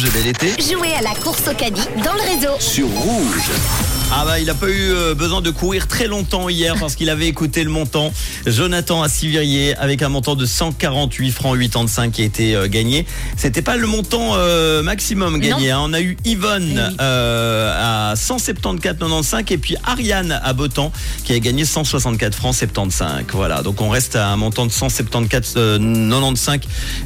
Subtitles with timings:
[0.00, 0.62] Rouge, bel été.
[0.62, 2.58] Jouez à la course au caddie dans le réseau.
[2.58, 3.50] Sur Rouge.
[4.12, 7.08] Ah bah il a pas eu euh, besoin de courir très longtemps hier parce qu'il
[7.10, 8.12] avait écouté le montant.
[8.44, 13.06] Jonathan à Sivirier avec un montant de 148 francs 85 qui a été euh, gagné.
[13.36, 15.70] C'était pas le montant euh, maximum gagné.
[15.70, 15.78] hein.
[15.82, 16.96] On a eu Yvonne Eh oui.
[17.00, 20.90] euh, à 174,95 et puis Ariane à Botan
[21.24, 23.24] qui a gagné 164 francs 75.
[23.32, 26.60] Voilà, donc on reste à un montant de 174,95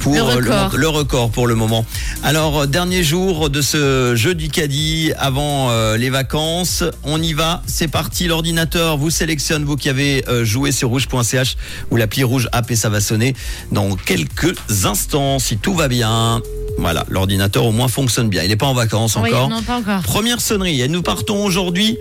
[0.00, 0.70] pour Le record.
[0.74, 1.86] le, le record pour le moment.
[2.24, 6.82] Alors, dernier jour de ce jeu du caddie avant les vacances.
[7.04, 8.26] On y va, c'est parti.
[8.26, 11.56] L'ordinateur vous sélectionne, vous qui avez euh, joué sur rouge.ch
[11.90, 13.34] ou l'appli rouge app et ça va sonner
[13.72, 16.40] dans quelques instants si tout va bien.
[16.78, 18.42] Voilà, l'ordinateur au moins fonctionne bien.
[18.42, 19.48] Il n'est pas en vacances Oui, encore.
[19.48, 20.02] non, pas encore.
[20.02, 21.98] Première sonnerie et nous partons aujourd'hui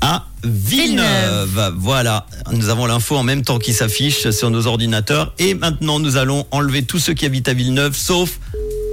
[0.00, 1.74] à Villeneuve.
[1.78, 6.16] Voilà, nous avons l'info en même temps qui s'affiche sur nos ordinateurs et maintenant nous
[6.16, 8.38] allons enlever tous ceux qui habitent à Villeneuve sauf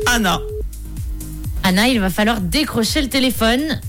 [0.07, 0.39] Anna.
[1.63, 3.79] Anna, il va falloir décrocher le téléphone.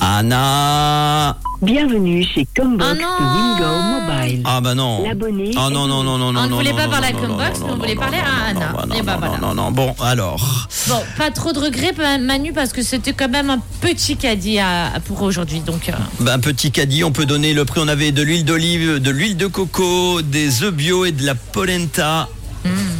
[0.00, 1.36] Anna.
[1.60, 4.42] Bienvenue chez Combox Ah de Wingo Mobile.
[4.44, 5.04] Ah bah non.
[5.06, 5.52] L'abonné.
[5.56, 7.18] Ah non non non non non On ne non, voulait non, pas non, parler non,
[7.18, 8.72] à non, Combox, on non, voulait non, parler non, à non, Anna.
[8.86, 9.38] non, Et non, bah non, voilà.
[9.38, 10.68] Non non bon alors.
[10.88, 14.92] Bon, pas trop de regrets, Manu, parce que c'était quand même un petit caddie à-
[15.04, 15.60] pour aujourd'hui.
[15.60, 17.80] Donc, euh, Ben, petit caddie, on peut donner le prix.
[17.84, 21.36] On avait de l'huile d'olive, de l'huile de coco, des œufs bio et de la
[21.36, 22.28] polenta.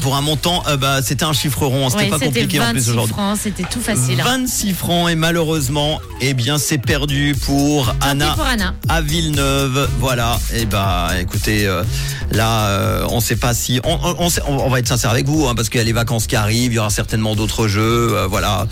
[0.03, 2.64] Pour un montant, euh, bah, c'était un chiffre rond, hein, c'était ouais, pas compliqué en
[2.70, 3.12] plus 26 aujourd'hui.
[3.14, 4.20] francs, c'était tout facile.
[4.20, 4.25] hein.
[4.41, 8.33] 26 francs et malheureusement, eh bien, c'est perdu pour Anna.
[8.34, 8.75] pour Anna.
[8.89, 10.41] À Villeneuve, voilà.
[10.55, 11.84] Et bah, écoutez, euh,
[12.33, 15.11] là, euh, on sait pas si, on, on, on sait- on- on va être sincère
[15.11, 17.37] avec vous, hein, parce qu'il y a les vacances qui arrivent, il y aura certainement
[17.37, 18.66] d'autres jeux, euh, voilà.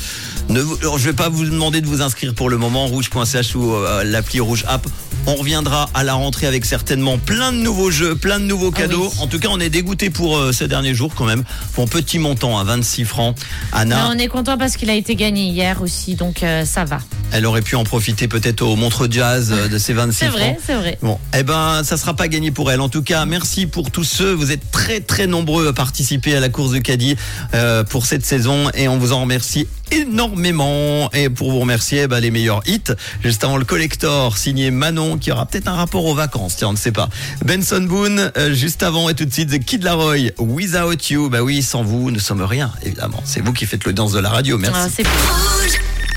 [0.48, 0.60] Ne,
[0.96, 3.72] je vais pas vous demander de vous inscrire pour le moment, rouge.ch ou
[4.04, 4.84] l'appli Rouge App.
[5.26, 8.78] On reviendra à la rentrée avec certainement plein de nouveaux jeux, plein de nouveaux Ah
[8.78, 9.10] cadeaux.
[9.12, 9.18] oui.
[9.20, 11.44] En tout cas, on est dégoûté pour euh, ces derniers jours même.
[11.74, 13.36] Pour un petit montant à 26 francs.
[13.72, 13.96] Anna.
[13.96, 16.98] Mais on est content parce qu'il a été gagné hier aussi, donc euh, ça va.
[17.32, 20.40] Elle aurait pu en profiter peut-être au montre jazz euh, de ces 26 C'est vrai,
[20.40, 20.56] francs.
[20.66, 20.98] c'est vrai.
[21.02, 22.80] Bon, eh ben, ça sera pas gagné pour elle.
[22.80, 24.32] En tout cas, merci pour tous ceux.
[24.32, 27.16] Vous êtes très très nombreux à participer à la course de caddie
[27.54, 31.10] euh, pour cette saison et on vous en remercie énormément.
[31.12, 32.80] Et pour vous remercier, eh ben, les meilleurs hits.
[33.22, 36.56] Juste avant le collector signé Manon qui aura peut-être un rapport aux vacances.
[36.56, 37.08] Tiens, on ne sait pas.
[37.44, 41.28] Benson Boone, euh, juste avant et tout de suite The Kid Laroi, Without You.
[41.30, 43.22] Bah oui, sans vous, nous sommes rien, évidemment.
[43.24, 44.58] C'est vous qui faites le danse de la radio.
[44.58, 45.02] Merci.
[45.04, 45.89] Ah.